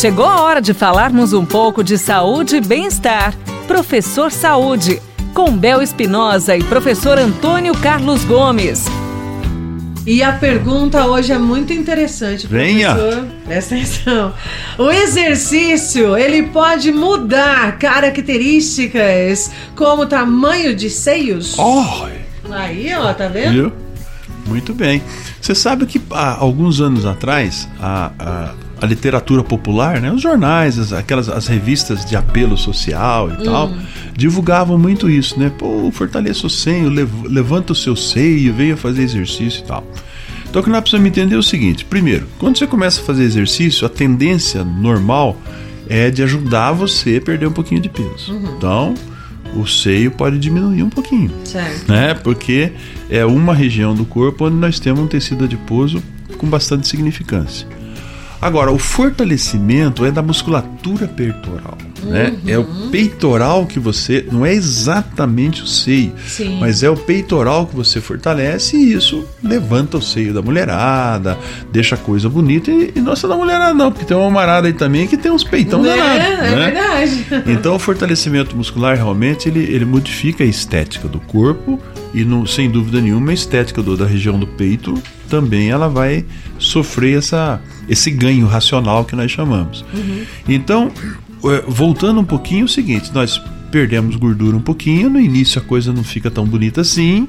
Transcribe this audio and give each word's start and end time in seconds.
Chegou 0.00 0.24
a 0.24 0.40
hora 0.40 0.62
de 0.62 0.72
falarmos 0.72 1.34
um 1.34 1.44
pouco 1.44 1.84
de 1.84 1.98
saúde 1.98 2.56
e 2.56 2.60
bem-estar. 2.62 3.34
Professor 3.66 4.32
Saúde, 4.32 4.98
com 5.34 5.54
Bel 5.54 5.82
Espinosa 5.82 6.56
e 6.56 6.64
professor 6.64 7.18
Antônio 7.18 7.74
Carlos 7.74 8.24
Gomes. 8.24 8.86
E 10.06 10.22
a 10.22 10.32
pergunta 10.32 11.04
hoje 11.04 11.34
é 11.34 11.38
muito 11.38 11.74
interessante, 11.74 12.46
Venha. 12.46 12.94
professor. 12.94 13.26
Presta 13.44 13.74
atenção. 13.74 14.34
O 14.78 14.90
exercício, 14.90 16.16
ele 16.16 16.44
pode 16.44 16.90
mudar 16.92 17.78
características 17.78 19.50
como 19.76 20.06
tamanho 20.06 20.74
de 20.74 20.88
seios? 20.88 21.58
Oh, 21.58 22.06
Aí, 22.50 22.90
ó, 22.94 23.12
tá 23.12 23.28
vendo? 23.28 23.52
viu? 23.52 23.89
Muito 24.50 24.74
bem. 24.74 25.00
Você 25.40 25.54
sabe 25.54 25.86
que 25.86 26.00
há 26.10 26.34
alguns 26.36 26.80
anos 26.80 27.06
atrás, 27.06 27.68
a, 27.80 28.10
a, 28.18 28.54
a 28.82 28.86
literatura 28.86 29.42
popular, 29.44 30.00
né, 30.00 30.12
os 30.12 30.20
jornais, 30.20 30.76
as, 30.78 30.92
aquelas 30.92 31.28
as 31.28 31.46
revistas 31.46 32.04
de 32.04 32.16
apelo 32.16 32.56
social 32.58 33.30
e 33.30 33.44
tal, 33.44 33.70
divulgavam 34.16 34.76
muito 34.76 35.08
isso, 35.08 35.38
né? 35.38 35.50
Pô, 35.56 35.88
fortaleça 35.92 36.46
o 36.46 36.50
seio, 36.50 36.88
lev- 36.90 37.24
levanta 37.26 37.72
o 37.72 37.76
seu 37.76 37.94
seio, 37.94 38.52
venha 38.52 38.76
fazer 38.76 39.02
exercício 39.02 39.60
e 39.60 39.64
tal. 39.64 39.84
Então 40.48 40.60
o 40.60 40.64
que 40.64 40.70
nós 40.70 40.80
precisamos 40.80 41.06
entender 41.08 41.36
é 41.36 41.38
o 41.38 41.42
seguinte: 41.44 41.84
primeiro, 41.84 42.26
quando 42.38 42.58
você 42.58 42.66
começa 42.66 43.00
a 43.00 43.04
fazer 43.04 43.22
exercício, 43.22 43.86
a 43.86 43.88
tendência 43.88 44.64
normal 44.64 45.36
é 45.88 46.10
de 46.10 46.22
ajudar 46.24 46.72
você 46.72 47.16
a 47.16 47.20
perder 47.24 47.46
um 47.46 47.52
pouquinho 47.52 47.80
de 47.80 47.88
peso. 47.88 48.32
Então, 48.56 48.94
o 49.54 49.66
seio 49.66 50.10
pode 50.10 50.38
diminuir 50.38 50.82
um 50.82 50.90
pouquinho 50.90 51.30
Certo. 51.44 51.90
né? 51.90 52.14
Porque 52.14 52.72
é 53.08 53.24
uma 53.24 53.54
região 53.54 53.94
do 53.94 54.04
corpo 54.04 54.46
onde 54.46 54.56
nós 54.56 54.78
temos 54.78 55.00
um 55.00 55.06
tecido 55.06 55.44
adiposo 55.44 56.02
com 56.38 56.46
bastante 56.46 56.86
significância. 56.88 57.66
Agora, 58.42 58.72
o 58.72 58.78
fortalecimento 58.78 60.04
é 60.04 60.10
da 60.10 60.22
musculatura 60.22 61.06
peitoral, 61.06 61.76
né? 62.02 62.34
É 62.46 62.58
o 62.58 62.64
peitoral 62.90 63.66
que 63.66 63.78
você, 63.78 64.26
não 64.32 64.46
é 64.46 64.54
exatamente 64.54 65.62
o 65.62 65.66
seio, 65.66 66.12
Sim. 66.26 66.58
mas 66.58 66.82
é 66.82 66.88
o 66.88 66.96
peitoral 66.96 67.66
que 67.66 67.76
você 67.76 68.00
fortalece 68.00 68.76
e 68.78 68.94
isso 68.94 69.26
levanta 69.42 69.98
o 69.98 70.02
seio 70.02 70.32
da 70.32 70.40
mulherada, 70.40 71.36
deixa 71.70 71.96
a 71.96 71.98
coisa 71.98 72.30
bonita 72.30 72.70
e, 72.70 72.92
e 72.96 73.00
não 73.00 73.12
é 73.12 73.16
só 73.16 73.28
da 73.28 73.36
mulherada 73.36 73.74
não, 73.74 73.92
porque 73.92 74.06
tem 74.06 74.16
uma 74.16 74.30
marada 74.30 74.66
aí 74.68 74.72
também 74.72 75.06
que 75.06 75.18
tem 75.18 75.30
uns 75.30 75.44
peitão 75.44 75.82
Né? 75.82 75.94
danados, 75.94 76.24
É 76.26 76.56
né? 76.56 76.70
verdade. 76.70 77.26
Então, 77.52 77.74
o 77.76 77.78
fortalecimento 77.78 78.56
muscular 78.56 78.96
realmente 78.96 79.48
ele, 79.48 79.60
ele 79.60 79.84
modifica 79.84 80.42
a 80.44 80.46
estética 80.46 81.06
do 81.08 81.20
corpo 81.20 81.78
e, 82.14 82.24
não, 82.24 82.46
sem 82.46 82.70
dúvida 82.70 83.00
nenhuma, 83.02 83.32
a 83.32 83.34
estética 83.34 83.82
do- 83.82 83.96
da 83.96 84.06
região 84.06 84.38
do 84.38 84.46
peito 84.46 84.94
também 85.30 85.70
ela 85.70 85.88
vai 85.88 86.24
sofrer 86.58 87.16
essa, 87.18 87.60
esse 87.88 88.10
ganho 88.10 88.46
racional 88.46 89.04
que 89.04 89.16
nós 89.16 89.30
chamamos. 89.30 89.84
Então, 90.48 90.90
eh, 91.44 91.64
voltando 91.66 92.20
um 92.20 92.24
pouquinho, 92.24 92.62
é 92.62 92.64
o 92.64 92.68
seguinte: 92.68 93.10
nós 93.14 93.40
perdemos 93.70 94.16
gordura 94.16 94.56
um 94.56 94.60
pouquinho, 94.60 95.08
no 95.08 95.20
início 95.20 95.60
a 95.60 95.64
coisa 95.64 95.92
não 95.92 96.02
fica 96.04 96.30
tão 96.30 96.44
bonita 96.44 96.80
assim. 96.80 97.28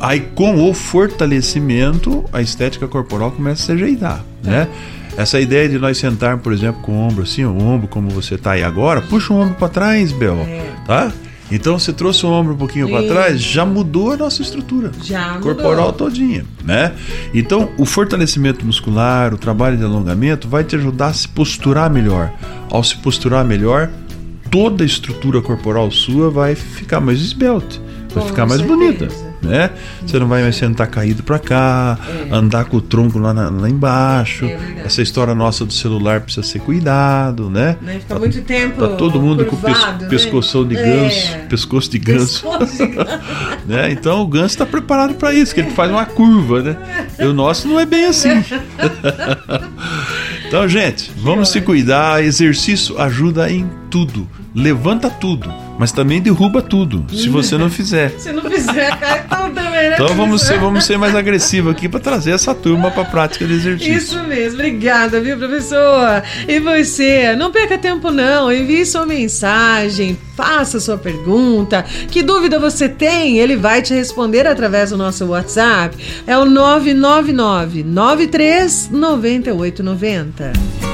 Aí, 0.00 0.20
com 0.34 0.68
o 0.68 0.74
fortalecimento, 0.74 2.24
a 2.32 2.42
estética 2.42 2.86
corporal 2.88 3.30
começa 3.30 3.62
a 3.62 3.66
se 3.66 3.72
ajeitar, 3.72 4.24
né? 4.42 4.68
Essa 5.16 5.40
ideia 5.40 5.68
de 5.68 5.78
nós 5.78 5.96
sentarmos, 5.98 6.42
por 6.42 6.52
exemplo, 6.52 6.82
com 6.82 6.92
o 6.92 6.96
ombro 7.06 7.22
assim, 7.22 7.44
o 7.44 7.56
ombro 7.56 7.86
como 7.86 8.10
você 8.10 8.36
tá 8.36 8.52
aí 8.52 8.64
agora, 8.64 9.00
puxa 9.00 9.32
o 9.32 9.36
ombro 9.40 9.54
para 9.54 9.68
trás, 9.68 10.10
Bel, 10.10 10.34
É. 10.40 10.64
tá? 10.86 11.12
Então 11.54 11.78
você 11.78 11.92
trouxe 11.92 12.26
o 12.26 12.30
ombro 12.30 12.54
um 12.54 12.56
pouquinho 12.56 12.88
para 12.88 13.06
trás, 13.06 13.40
já 13.40 13.64
mudou 13.64 14.10
a 14.12 14.16
nossa 14.16 14.42
estrutura 14.42 14.90
Já 15.02 15.34
mudou. 15.34 15.54
corporal 15.54 15.92
todinha, 15.92 16.44
né? 16.64 16.92
Então, 17.32 17.70
o 17.78 17.84
fortalecimento 17.86 18.66
muscular, 18.66 19.32
o 19.32 19.38
trabalho 19.38 19.76
de 19.76 19.84
alongamento 19.84 20.48
vai 20.48 20.64
te 20.64 20.74
ajudar 20.74 21.08
a 21.08 21.12
se 21.12 21.28
posturar 21.28 21.88
melhor. 21.88 22.32
Ao 22.70 22.82
se 22.82 22.96
posturar 22.96 23.44
melhor, 23.44 23.88
toda 24.50 24.82
a 24.82 24.86
estrutura 24.86 25.40
corporal 25.40 25.90
sua 25.90 26.28
vai 26.30 26.54
ficar 26.56 27.00
mais 27.00 27.20
esbelta, 27.20 27.76
vai 28.12 28.22
Com 28.24 28.28
ficar 28.30 28.46
mais 28.46 28.60
certeza. 28.60 28.76
bonita, 28.76 29.08
né? 29.44 29.70
Você 30.06 30.18
não 30.18 30.26
vai 30.26 30.42
mais 30.42 30.56
sentar 30.56 30.86
caído 30.88 31.22
para 31.22 31.38
cá, 31.38 31.98
andar 32.30 32.64
com 32.64 32.78
o 32.78 32.80
tronco 32.80 33.18
lá, 33.18 33.32
na- 33.34 33.50
lá 33.50 33.68
embaixo. 33.68 34.44
É 34.44 34.56
verdade. 34.56 34.86
Essa 34.86 35.02
história 35.02 35.34
nossa 35.34 35.64
do 35.64 35.72
celular 35.72 36.20
precisa 36.20 36.46
ser 36.46 36.60
cuidado, 36.60 37.50
né? 37.50 37.76
Né? 37.82 37.98
Fica 38.00 38.18
muito 38.18 38.40
tempo 38.42 38.80
Tá 38.80 38.96
todo 38.96 39.20
mundo 39.20 39.44
com 39.44 39.56
pes 39.56 39.74
curvado, 39.74 40.04
né? 40.04 40.10
pescoção 40.10 40.66
de 40.66 40.76
É. 40.76 40.82
ganso, 40.82 41.36
pescoço 41.48 41.90
de 41.90 41.98
ganso 41.98 42.42
Pescoço 42.48 42.76
de 42.76 42.86
ganso. 42.94 43.18
né? 43.66 43.90
Então 43.90 44.20
o 44.22 44.26
ganso 44.26 44.46
está 44.54 44.66
preparado 44.66 45.14
para 45.14 45.32
isso, 45.32 45.54
que 45.54 45.60
ele 45.60 45.70
faz 45.70 45.90
uma 45.90 46.04
curva, 46.06 46.62
né? 46.62 46.76
E 47.18 47.24
o 47.24 47.32
nosso 47.32 47.68
não 47.68 47.78
é 47.78 47.86
bem 47.86 48.06
assim. 48.06 48.30
então, 50.46 50.68
gente, 50.68 51.10
vamos 51.16 51.50
se 51.50 51.60
cuidar. 51.60 52.22
Exercício 52.22 53.00
ajuda 53.00 53.50
em 53.50 53.68
tudo. 53.94 54.28
Levanta 54.52 55.08
tudo, 55.08 55.48
mas 55.78 55.92
também 55.92 56.20
derruba 56.20 56.60
tudo, 56.60 57.06
se 57.14 57.28
você 57.28 57.56
não 57.56 57.70
fizer. 57.70 58.10
Se 58.18 58.32
não 58.32 58.42
fizer, 58.42 58.98
cai 58.98 59.22
tudo 59.22 59.54
também, 59.54 59.90
né? 59.90 59.94
Então 59.94 60.08
vamos 60.16 60.42
ser, 60.42 60.58
vamos 60.58 60.84
ser 60.84 60.98
mais 60.98 61.14
agressivos 61.14 61.70
aqui 61.70 61.88
para 61.88 62.00
trazer 62.00 62.32
essa 62.32 62.52
turma 62.52 62.90
para 62.90 63.02
a 63.02 63.04
prática 63.04 63.46
de 63.46 63.52
exercício. 63.52 63.96
Isso 63.96 64.22
mesmo, 64.24 64.58
obrigada, 64.58 65.20
viu, 65.20 65.38
professor? 65.38 66.24
E 66.48 66.58
você, 66.58 67.36
não 67.36 67.52
perca 67.52 67.78
tempo 67.78 68.10
não, 68.10 68.52
envie 68.52 68.84
sua 68.84 69.06
mensagem, 69.06 70.18
faça 70.36 70.80
sua 70.80 70.98
pergunta. 70.98 71.84
Que 72.10 72.20
dúvida 72.20 72.58
você 72.58 72.88
tem? 72.88 73.38
Ele 73.38 73.54
vai 73.54 73.80
te 73.80 73.94
responder 73.94 74.44
através 74.44 74.90
do 74.90 74.96
nosso 74.96 75.24
WhatsApp. 75.26 75.96
É 76.26 76.36
o 76.36 76.44
999 76.44 77.84
93 77.84 78.88
9890. 78.90 80.93